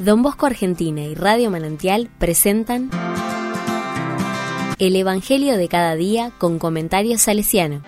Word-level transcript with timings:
Don 0.00 0.22
Bosco 0.22 0.46
Argentina 0.46 1.02
y 1.02 1.14
Radio 1.14 1.50
Manantial 1.50 2.08
presentan 2.18 2.88
El 4.78 4.96
Evangelio 4.96 5.58
de 5.58 5.68
cada 5.68 5.94
día 5.94 6.32
con 6.38 6.58
comentarios 6.58 7.20
salesiano. 7.20 7.82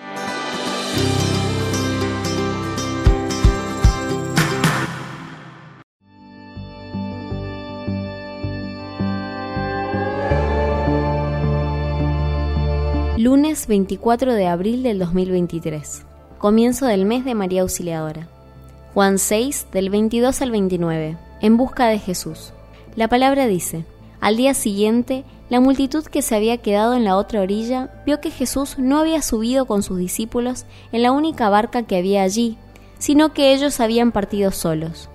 Lunes 13.17 13.65
24 13.65 14.35
de 14.35 14.45
abril 14.45 14.83
del 14.83 14.99
2023. 14.99 16.03
Comienzo 16.37 16.85
del 16.85 17.05
mes 17.05 17.25
de 17.25 17.33
María 17.33 17.63
Auxiliadora. 17.63 18.27
Juan 18.93 19.17
6 19.17 19.65
del 19.71 19.89
22 19.89 20.43
al 20.43 20.51
29 20.51 21.17
en 21.43 21.57
busca 21.57 21.87
de 21.87 21.99
Jesús. 21.99 22.53
La 22.95 23.07
palabra 23.07 23.45
dice, 23.45 23.85
al 24.21 24.37
día 24.37 24.53
siguiente, 24.53 25.25
la 25.49 25.59
multitud 25.59 26.05
que 26.05 26.21
se 26.21 26.35
había 26.35 26.57
quedado 26.57 26.95
en 26.95 27.03
la 27.03 27.17
otra 27.17 27.41
orilla 27.41 27.91
vio 28.05 28.21
que 28.21 28.31
Jesús 28.31 28.79
no 28.79 28.97
había 28.97 29.21
subido 29.21 29.65
con 29.65 29.83
sus 29.83 29.97
discípulos 29.97 30.65
en 30.93 31.03
la 31.03 31.11
única 31.11 31.49
barca 31.49 31.83
que 31.83 31.97
había 31.97 32.23
allí, 32.23 32.57
sino 32.97 33.33
que 33.33 33.53
ellos 33.53 33.81
habían 33.81 34.13
partido 34.13 34.51
solos. 34.51 35.09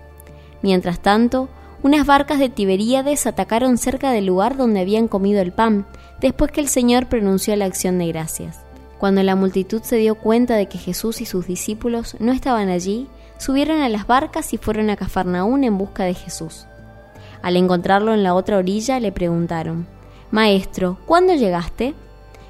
Mientras 0.60 1.00
tanto, 1.00 1.48
unas 1.82 2.06
barcas 2.06 2.38
de 2.38 2.50
Tiberíades 2.50 3.26
atacaron 3.26 3.78
cerca 3.78 4.10
del 4.10 4.26
lugar 4.26 4.58
donde 4.58 4.80
habían 4.80 5.08
comido 5.08 5.40
el 5.40 5.52
pan, 5.52 5.86
después 6.20 6.52
que 6.52 6.60
el 6.60 6.68
Señor 6.68 7.06
pronunció 7.06 7.56
la 7.56 7.64
acción 7.64 7.98
de 7.98 8.08
gracias. 8.08 8.60
Cuando 8.98 9.22
la 9.22 9.34
multitud 9.34 9.80
se 9.82 9.96
dio 9.96 10.16
cuenta 10.16 10.56
de 10.56 10.66
que 10.66 10.76
Jesús 10.76 11.22
y 11.22 11.24
sus 11.24 11.46
discípulos 11.46 12.16
no 12.18 12.32
estaban 12.32 12.68
allí, 12.68 13.08
subieron 13.38 13.80
a 13.80 13.88
las 13.88 14.06
barcas 14.06 14.52
y 14.52 14.58
fueron 14.58 14.90
a 14.90 14.96
Cafarnaún 14.96 15.64
en 15.64 15.78
busca 15.78 16.04
de 16.04 16.14
Jesús. 16.14 16.66
Al 17.42 17.56
encontrarlo 17.56 18.12
en 18.12 18.22
la 18.22 18.34
otra 18.34 18.58
orilla 18.58 19.00
le 19.00 19.12
preguntaron, 19.12 19.86
Maestro, 20.30 20.98
¿cuándo 21.06 21.34
llegaste? 21.34 21.94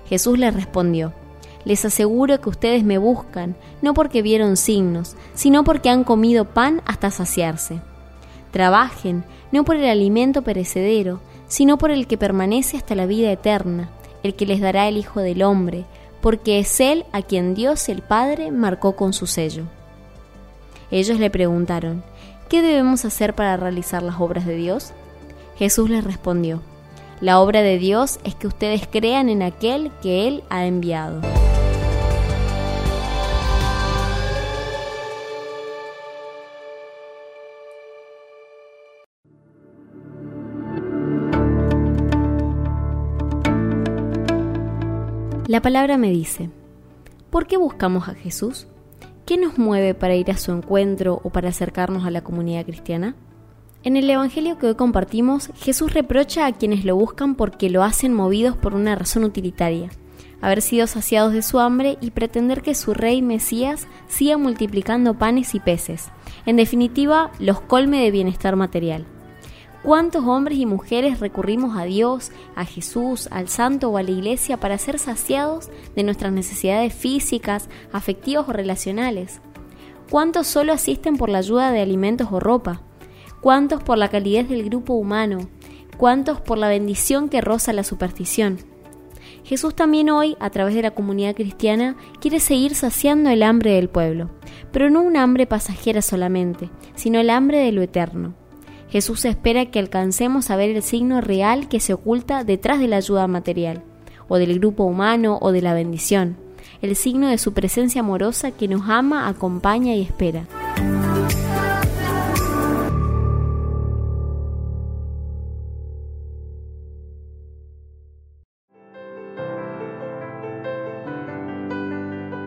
Jesús 0.09 0.39
les 0.39 0.55
respondió, 0.55 1.13
Les 1.65 1.85
aseguro 1.85 2.41
que 2.41 2.49
ustedes 2.49 2.83
me 2.83 2.99
buscan, 2.99 3.55
no 3.83 3.95
porque 3.95 4.23
vieron 4.23 4.57
signos, 4.57 5.17
sino 5.35 5.63
porque 5.63 5.91
han 5.91 6.05
comido 6.05 6.47
pan 6.47 6.83
hasta 6.87 7.11
saciarse. 7.11 7.81
Trabajen, 8.51 9.25
no 9.53 9.65
por 9.65 9.77
el 9.77 9.89
alimento 9.89 10.43
perecedero, 10.43 11.21
sino 11.47 11.79
por 11.79 11.91
el 11.91 12.07
que 12.07 12.19
permanece 12.19 12.77
hasta 12.77 12.95
la 12.95 13.07
vida 13.07 13.31
eterna, 13.31 13.91
el 14.23 14.35
que 14.35 14.47
les 14.47 14.61
dará 14.61 14.89
el 14.89 14.97
Hijo 14.97 15.21
del 15.21 15.43
Hombre, 15.43 15.85
porque 16.21 16.59
es 16.59 16.81
Él 16.81 17.05
a 17.13 17.23
quien 17.23 17.55
Dios 17.55 17.89
el 17.89 18.03
Padre 18.03 18.51
marcó 18.51 18.97
con 18.97 19.13
su 19.13 19.27
sello. 19.27 19.65
Ellos 20.91 21.19
le 21.19 21.31
preguntaron, 21.31 22.03
¿qué 22.49 22.63
debemos 22.63 23.05
hacer 23.05 23.35
para 23.35 23.57
realizar 23.57 24.03
las 24.03 24.21
obras 24.21 24.47
de 24.47 24.57
Dios? 24.57 24.93
Jesús 25.59 25.91
les 25.91 26.05
respondió, 26.05 26.63
la 27.21 27.41
obra 27.41 27.63
de 27.63 27.79
Dios 27.79 28.21
es 28.25 28.35
que 28.35 28.47
ustedes 28.47 28.87
crean 28.87 29.29
en 29.29 29.43
aquel 29.43 29.91
que 30.01 30.29
Él 30.29 30.45
ha 30.51 30.67
enviado. 30.67 31.21
La 45.49 45.63
palabra 45.63 45.97
me 45.97 46.11
dice, 46.11 46.51
¿por 47.31 47.47
qué 47.47 47.57
buscamos 47.57 48.09
a 48.09 48.15
Jesús? 48.15 48.69
¿Qué 49.29 49.37
nos 49.37 49.59
mueve 49.59 49.93
para 49.93 50.17
ir 50.17 50.31
a 50.31 50.39
su 50.39 50.53
encuentro 50.53 51.21
o 51.23 51.29
para 51.29 51.51
acercarnos 51.51 52.07
a 52.07 52.11
la 52.11 52.23
comunidad 52.23 52.65
cristiana? 52.65 53.15
En 53.83 53.99
el 53.99 54.09
Evangelio 54.09 54.57
que 54.57 54.69
hoy 54.69 54.75
compartimos, 54.75 55.51
Jesús 55.57 55.93
reprocha 55.93 56.47
a 56.47 56.53
quienes 56.53 56.87
lo 56.87 56.97
buscan 56.97 57.35
porque 57.35 57.69
lo 57.69 57.83
hacen 57.83 58.15
movidos 58.15 58.57
por 58.57 58.73
una 58.73 58.95
razón 58.95 59.25
utilitaria, 59.25 59.91
haber 60.41 60.63
sido 60.63 60.87
saciados 60.87 61.35
de 61.35 61.43
su 61.43 61.59
hambre 61.59 61.99
y 62.01 62.13
pretender 62.13 62.63
que 62.63 62.75
su 62.75 62.95
rey 62.95 63.21
Mesías 63.21 63.87
siga 64.07 64.39
multiplicando 64.39 65.19
panes 65.19 65.55
y 65.55 65.61
peces, 65.61 66.09
en 66.47 66.57
definitiva, 66.57 67.31
los 67.39 67.61
colme 67.61 68.03
de 68.03 68.11
bienestar 68.11 68.57
material. 68.57 69.05
¿Cuántos 69.83 70.25
hombres 70.25 70.59
y 70.59 70.67
mujeres 70.67 71.21
recurrimos 71.21 71.79
a 71.79 71.85
Dios, 71.85 72.33
a 72.57 72.65
Jesús, 72.65 73.29
al 73.31 73.49
Santo 73.49 73.91
o 73.91 73.97
a 73.97 74.03
la 74.03 74.11
Iglesia 74.11 74.59
para 74.59 74.77
ser 74.77 74.99
saciados 74.99 75.71
de 75.95 76.03
nuestras 76.03 76.33
necesidades 76.33 76.93
físicas, 76.93 77.69
afectivas 77.93 78.49
o 78.49 78.53
relacionales? 78.53 79.41
¿Cuántos 80.11 80.49
solo 80.49 80.73
asisten 80.73 81.17
por 81.17 81.29
la 81.29 81.39
ayuda 81.39 81.71
de 81.71 81.81
alimentos 81.81 82.29
o 82.33 82.41
ropa? 82.41 82.83
¿Cuántos 83.41 83.81
por 83.81 83.99
la 83.99 84.09
calidez 84.09 84.49
del 84.49 84.65
grupo 84.65 84.95
humano? 84.95 85.49
¿Cuántos 85.97 86.41
por 86.41 86.59
la 86.59 86.69
bendición 86.69 87.29
que 87.29 87.41
roza 87.41 87.73
la 87.73 87.85
superstición? 87.85 88.59
Jesús 89.45 89.77
también 89.77 90.11
hoy, 90.11 90.37
a 90.41 90.51
través 90.51 90.75
de 90.75 90.83
la 90.83 90.91
comunidad 90.91 91.37
cristiana, 91.37 91.97
quiere 92.21 92.41
seguir 92.41 92.75
saciando 92.75 93.31
el 93.31 93.45
hambre 93.45 93.71
del 93.73 93.89
pueblo, 93.89 94.29
pero 94.73 94.91
no 94.91 95.03
un 95.03 95.17
hambre 95.17 95.47
pasajera 95.47 96.03
solamente, 96.03 96.69
sino 96.97 97.21
el 97.21 97.31
hambre 97.31 97.59
de 97.59 97.71
lo 97.71 97.81
eterno 97.81 98.35
Jesús 98.91 99.25
espera 99.27 99.67
que 99.67 99.79
alcancemos 99.79 100.51
a 100.51 100.57
ver 100.57 100.71
el 100.71 100.83
signo 100.83 101.21
real 101.21 101.69
que 101.69 101.81
se 101.81 101.93
oculta 101.93 102.45
detrás 102.45 102.81
de 102.81 102.89
la 102.89 102.97
ayuda 102.97 103.27
material, 103.27 103.83
o 104.29 104.39
del 104.39 104.59
grupo 104.59 104.85
humano 104.85 105.39
o 105.43 105.53
de 105.53 105.61
la 105.61 105.75
bendición, 105.75 106.37
el 106.81 106.97
signo 106.97 107.29
de 107.29 107.39
su 107.39 107.53
presencia 107.53 108.01
amorosa 108.01 108.51
que 108.51 108.67
nos 108.67 108.89
ama, 108.89 109.29
acompaña 109.29 109.95
y 109.95 110.03
espera. 110.03 110.47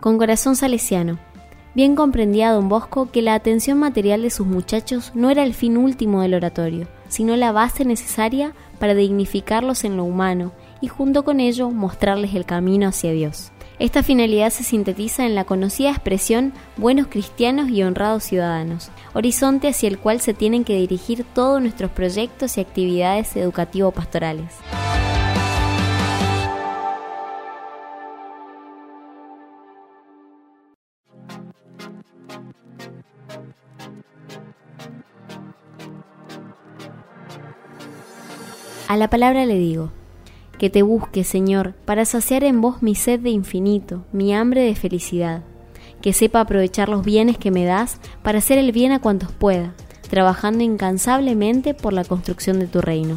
Con 0.00 0.18
corazón 0.18 0.56
salesiano 0.56 1.20
Bien 1.74 1.96
comprendía 1.96 2.52
don 2.52 2.68
Bosco 2.68 3.10
que 3.10 3.22
la 3.22 3.34
atención 3.34 3.78
material 3.78 4.20
de 4.20 4.30
sus 4.30 4.46
muchachos 4.46 5.12
no 5.14 5.30
era 5.30 5.42
el 5.42 5.54
fin 5.54 5.78
último 5.78 6.20
del 6.20 6.34
oratorio, 6.34 6.86
sino 7.08 7.34
la 7.34 7.50
base 7.50 7.86
necesaria 7.86 8.52
para 8.78 8.94
dignificarlos 8.94 9.84
en 9.84 9.96
lo 9.96 10.04
humano 10.04 10.52
y 10.82 10.88
junto 10.88 11.24
con 11.24 11.40
ello 11.40 11.70
mostrarles 11.70 12.34
el 12.34 12.44
camino 12.44 12.88
hacia 12.88 13.12
Dios. 13.12 13.52
Esta 13.78 14.02
finalidad 14.02 14.50
se 14.50 14.64
sintetiza 14.64 15.24
en 15.24 15.34
la 15.34 15.44
conocida 15.44 15.90
expresión 15.90 16.52
buenos 16.76 17.06
cristianos 17.06 17.70
y 17.70 17.82
honrados 17.82 18.24
ciudadanos, 18.24 18.90
horizonte 19.14 19.68
hacia 19.68 19.88
el 19.88 19.98
cual 19.98 20.20
se 20.20 20.34
tienen 20.34 20.64
que 20.64 20.76
dirigir 20.76 21.24
todos 21.34 21.62
nuestros 21.62 21.90
proyectos 21.90 22.58
y 22.58 22.60
actividades 22.60 23.34
educativo-pastorales. 23.34 24.52
A 38.88 38.96
la 38.96 39.08
palabra 39.08 39.46
le 39.46 39.54
digo, 39.54 39.90
que 40.58 40.70
te 40.70 40.82
busque, 40.82 41.24
Señor, 41.24 41.74
para 41.84 42.04
saciar 42.04 42.44
en 42.44 42.60
vos 42.60 42.82
mi 42.82 42.94
sed 42.94 43.20
de 43.20 43.30
infinito, 43.30 44.04
mi 44.12 44.34
hambre 44.34 44.62
de 44.62 44.74
felicidad, 44.74 45.42
que 46.00 46.12
sepa 46.12 46.40
aprovechar 46.40 46.88
los 46.88 47.04
bienes 47.04 47.38
que 47.38 47.50
me 47.50 47.64
das 47.64 47.98
para 48.22 48.38
hacer 48.38 48.58
el 48.58 48.70
bien 48.70 48.92
a 48.92 49.00
cuantos 49.00 49.32
pueda, 49.32 49.74
trabajando 50.10 50.62
incansablemente 50.62 51.74
por 51.74 51.92
la 51.92 52.04
construcción 52.04 52.58
de 52.58 52.66
tu 52.66 52.80
reino. 52.80 53.16